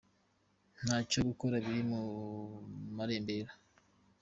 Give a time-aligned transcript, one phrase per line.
[0.83, 2.01] Ntacyo gukora biri mu
[2.95, 3.51] marembera.